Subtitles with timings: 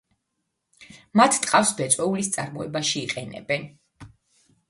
[1.21, 3.71] მათ ტყავს ბეწვეულის წარმოებაში იყენებენ.